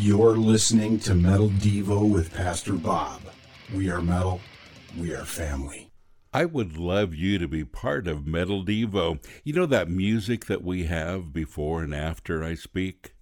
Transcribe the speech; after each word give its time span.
You're 0.00 0.38
listening 0.38 0.98
to 1.00 1.14
Metal 1.14 1.50
Devo 1.50 2.10
with 2.10 2.32
Pastor 2.32 2.72
Bob. 2.72 3.20
We 3.74 3.90
are 3.90 4.00
metal, 4.00 4.40
we 4.98 5.12
are 5.12 5.26
family. 5.26 5.90
I 6.32 6.46
would 6.46 6.78
love 6.78 7.14
you 7.14 7.38
to 7.38 7.46
be 7.46 7.66
part 7.66 8.08
of 8.08 8.26
Metal 8.26 8.64
Devo. 8.64 9.22
You 9.44 9.52
know 9.52 9.66
that 9.66 9.90
music 9.90 10.46
that 10.46 10.64
we 10.64 10.84
have 10.84 11.34
before 11.34 11.82
and 11.82 11.94
after 11.94 12.42
I 12.42 12.54
speak? 12.54 13.12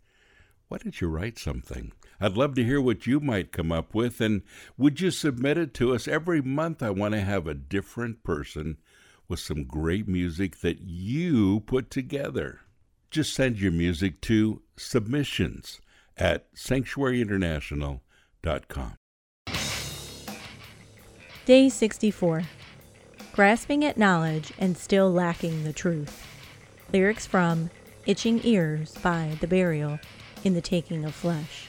Why 0.68 0.78
don't 0.78 1.00
you 1.00 1.08
write 1.08 1.36
something? 1.36 1.90
I'd 2.20 2.36
love 2.36 2.54
to 2.54 2.64
hear 2.64 2.80
what 2.80 3.08
you 3.08 3.18
might 3.18 3.50
come 3.50 3.72
up 3.72 3.92
with, 3.92 4.20
and 4.20 4.42
would 4.76 5.00
you 5.00 5.10
submit 5.10 5.58
it 5.58 5.74
to 5.74 5.92
us? 5.96 6.06
Every 6.06 6.40
month, 6.40 6.80
I 6.80 6.90
want 6.90 7.14
to 7.14 7.20
have 7.22 7.48
a 7.48 7.54
different 7.54 8.22
person 8.22 8.76
with 9.26 9.40
some 9.40 9.64
great 9.64 10.06
music 10.06 10.60
that 10.60 10.78
you 10.82 11.58
put 11.58 11.90
together. 11.90 12.60
Just 13.10 13.34
send 13.34 13.58
your 13.58 13.72
music 13.72 14.20
to 14.20 14.62
submissions 14.76 15.80
at 16.18 16.52
sanctuaryinternational.com. 16.54 18.94
Day 21.44 21.68
64 21.68 22.42
Grasping 23.32 23.84
at 23.84 23.96
Knowledge 23.96 24.52
and 24.58 24.76
Still 24.76 25.12
Lacking 25.12 25.62
the 25.64 25.72
Truth. 25.72 26.24
Lyrics 26.92 27.26
from 27.26 27.70
Itching 28.04 28.40
Ears 28.44 28.94
by 29.02 29.36
The 29.40 29.46
Burial 29.46 29.98
in 30.44 30.54
the 30.54 30.60
Taking 30.60 31.04
of 31.04 31.14
Flesh. 31.14 31.68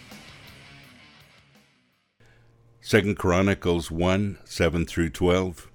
Second 2.81 3.18
Chronicles 3.18 3.91
1 3.91 4.40
7 4.45 4.85
through 4.85 5.12
12. 5.12 5.70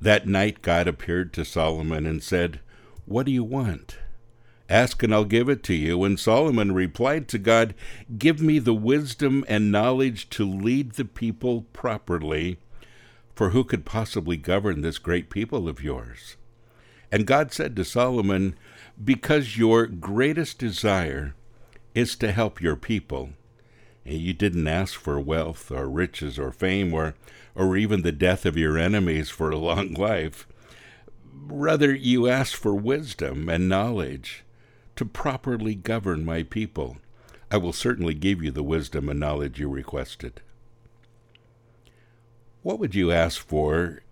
That 0.00 0.28
night 0.28 0.62
God 0.62 0.86
appeared 0.86 1.32
to 1.32 1.44
Solomon 1.44 2.06
and 2.06 2.22
said, 2.22 2.60
What 3.06 3.26
do 3.26 3.32
you 3.32 3.42
want? 3.42 3.98
Ask 4.68 5.02
and 5.02 5.14
I'll 5.14 5.24
give 5.24 5.48
it 5.48 5.62
to 5.64 5.74
you. 5.74 6.04
And 6.04 6.20
Solomon 6.20 6.72
replied 6.72 7.26
to 7.28 7.38
God, 7.38 7.74
Give 8.18 8.40
me 8.40 8.58
the 8.58 8.74
wisdom 8.74 9.44
and 9.48 9.72
knowledge 9.72 10.28
to 10.30 10.48
lead 10.48 10.92
the 10.92 11.06
people 11.06 11.62
properly, 11.72 12.58
for 13.34 13.50
who 13.50 13.64
could 13.64 13.86
possibly 13.86 14.36
govern 14.36 14.82
this 14.82 14.98
great 14.98 15.30
people 15.30 15.68
of 15.68 15.82
yours? 15.82 16.36
And 17.10 17.26
God 17.26 17.52
said 17.52 17.76
to 17.76 17.84
Solomon, 17.84 18.56
Because 19.02 19.56
your 19.56 19.86
greatest 19.86 20.58
desire 20.58 21.34
is 21.94 22.14
to 22.16 22.32
help 22.32 22.60
your 22.60 22.76
people, 22.76 23.30
you 24.04 24.34
didn't 24.34 24.68
ask 24.68 24.98
for 24.98 25.18
wealth 25.18 25.70
or 25.70 25.88
riches 25.88 26.38
or 26.38 26.52
fame 26.52 26.92
or, 26.92 27.14
or 27.54 27.76
even 27.76 28.02
the 28.02 28.12
death 28.12 28.44
of 28.44 28.56
your 28.56 28.76
enemies 28.76 29.30
for 29.30 29.50
a 29.50 29.56
long 29.56 29.94
life. 29.94 30.46
Rather, 31.32 31.94
you 31.94 32.28
asked 32.28 32.56
for 32.56 32.74
wisdom 32.74 33.48
and 33.48 33.68
knowledge 33.68 34.44
to 34.98 35.04
properly 35.04 35.76
govern 35.76 36.24
my 36.24 36.42
people. 36.42 36.96
I 37.52 37.56
will 37.56 37.72
certainly 37.72 38.14
give 38.14 38.42
you 38.42 38.50
the 38.50 38.64
wisdom 38.64 39.08
and 39.08 39.20
knowledge 39.20 39.60
you 39.60 39.68
requested. 39.68 40.40
What 42.62 42.80
would 42.80 42.96
you 42.96 43.12
ask 43.12 43.40
for 43.40 44.02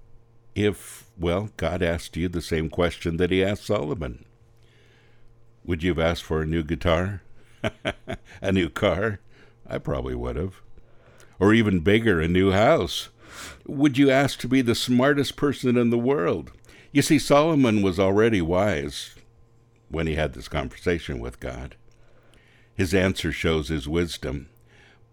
if, 0.54 1.10
well, 1.18 1.50
God 1.56 1.82
asked 1.82 2.16
you 2.16 2.28
the 2.28 2.40
same 2.40 2.70
question 2.70 3.16
that 3.16 3.32
He 3.32 3.42
asked 3.42 3.66
Solomon? 3.66 4.26
Would 5.64 5.82
you 5.82 5.90
have 5.90 5.98
asked 5.98 6.22
for 6.22 6.42
a 6.42 6.46
new 6.46 6.62
guitar? 6.62 7.22
a 8.40 8.52
new 8.52 8.68
car? 8.68 9.18
I 9.68 9.78
probably 9.78 10.14
would 10.14 10.36
have. 10.36 10.62
Or 11.40 11.52
even 11.52 11.80
bigger, 11.80 12.20
a 12.20 12.28
new 12.28 12.52
house. 12.52 13.08
Would 13.66 13.98
you 13.98 14.08
ask 14.08 14.38
to 14.38 14.46
be 14.46 14.62
the 14.62 14.76
smartest 14.76 15.34
person 15.34 15.76
in 15.76 15.90
the 15.90 15.98
world? 15.98 16.52
You 16.92 17.02
see, 17.02 17.18
Solomon 17.18 17.82
was 17.82 17.98
already 17.98 18.40
wise 18.40 19.16
when 19.88 20.06
he 20.06 20.14
had 20.14 20.32
this 20.32 20.48
conversation 20.48 21.18
with 21.20 21.40
God. 21.40 21.76
His 22.74 22.92
answer 22.92 23.32
shows 23.32 23.68
his 23.68 23.88
wisdom, 23.88 24.48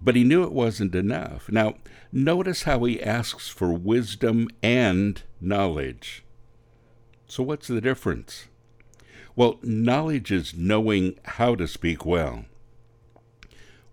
but 0.01 0.15
he 0.15 0.23
knew 0.23 0.43
it 0.43 0.51
wasn't 0.51 0.95
enough. 0.95 1.49
Now, 1.49 1.75
notice 2.11 2.63
how 2.63 2.83
he 2.83 3.01
asks 3.01 3.47
for 3.47 3.71
wisdom 3.71 4.49
and 4.61 5.21
knowledge. 5.39 6.23
So, 7.27 7.41
what's 7.41 7.67
the 7.67 7.81
difference? 7.81 8.47
Well, 9.35 9.59
knowledge 9.63 10.31
is 10.31 10.53
knowing 10.55 11.17
how 11.23 11.55
to 11.55 11.67
speak 11.67 12.05
well. 12.05 12.45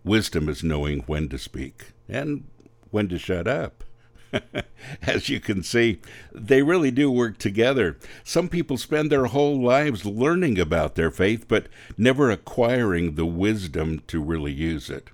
Wisdom 0.04 0.48
is 0.48 0.64
knowing 0.64 1.00
when 1.00 1.28
to 1.28 1.38
speak 1.38 1.92
and 2.08 2.44
when 2.90 3.08
to 3.08 3.18
shut 3.18 3.46
up. 3.46 3.84
As 5.02 5.28
you 5.28 5.40
can 5.40 5.62
see, 5.62 6.00
they 6.32 6.62
really 6.62 6.90
do 6.90 7.10
work 7.10 7.38
together. 7.38 7.98
Some 8.24 8.48
people 8.48 8.76
spend 8.76 9.10
their 9.10 9.26
whole 9.26 9.60
lives 9.60 10.04
learning 10.04 10.58
about 10.58 10.94
their 10.94 11.10
faith, 11.10 11.46
but 11.48 11.66
never 11.96 12.30
acquiring 12.30 13.14
the 13.14 13.26
wisdom 13.26 14.02
to 14.06 14.22
really 14.22 14.52
use 14.52 14.90
it. 14.90 15.10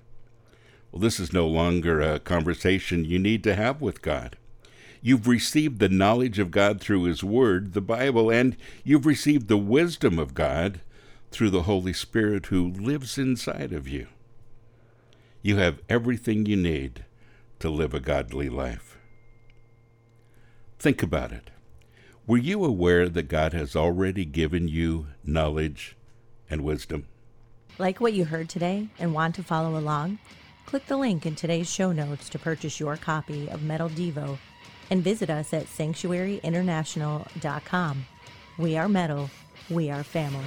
Well, 0.91 1.01
this 1.01 1.19
is 1.19 1.33
no 1.33 1.47
longer 1.47 2.01
a 2.01 2.19
conversation 2.19 3.05
you 3.05 3.19
need 3.19 3.43
to 3.43 3.55
have 3.55 3.81
with 3.81 4.01
God. 4.01 4.37
You've 5.01 5.27
received 5.27 5.79
the 5.79 5.89
knowledge 5.89 6.39
of 6.39 6.51
God 6.51 6.81
through 6.81 7.03
His 7.03 7.23
Word, 7.23 7.73
the 7.73 7.81
Bible, 7.81 8.29
and 8.31 8.57
you've 8.83 9.05
received 9.05 9.47
the 9.47 9.57
wisdom 9.57 10.17
of 10.17 10.33
God 10.33 10.81
through 11.29 11.49
the 11.49 11.63
Holy 11.63 11.93
Spirit 11.93 12.47
who 12.47 12.69
lives 12.71 13.17
inside 13.17 13.73
of 13.73 13.87
you. 13.87 14.07
You 15.41 15.57
have 15.57 15.81
everything 15.87 16.45
you 16.45 16.57
need 16.57 17.05
to 17.59 17.69
live 17.69 17.93
a 17.93 17.99
godly 17.99 18.49
life. 18.49 18.97
Think 20.79 21.01
about 21.01 21.31
it. 21.31 21.49
Were 22.27 22.37
you 22.37 22.63
aware 22.63 23.09
that 23.09 23.29
God 23.29 23.53
has 23.53 23.75
already 23.75 24.25
given 24.25 24.67
you 24.67 25.07
knowledge 25.23 25.95
and 26.49 26.61
wisdom? 26.61 27.07
Like 27.79 27.99
what 27.99 28.13
you 28.13 28.25
heard 28.25 28.49
today 28.49 28.89
and 28.99 29.13
want 29.13 29.35
to 29.35 29.43
follow 29.43 29.77
along? 29.77 30.19
Click 30.65 30.85
the 30.87 30.97
link 30.97 31.25
in 31.25 31.35
today's 31.35 31.71
show 31.71 31.91
notes 31.91 32.29
to 32.29 32.39
purchase 32.39 32.79
your 32.79 32.97
copy 32.97 33.49
of 33.49 33.63
Metal 33.63 33.89
Devo 33.89 34.37
and 34.89 35.03
visit 35.03 35.29
us 35.29 35.53
at 35.53 35.67
sanctuaryinternational.com. 35.67 38.05
We 38.57 38.77
are 38.77 38.89
metal, 38.89 39.29
we 39.69 39.89
are 39.89 40.03
family. 40.03 40.45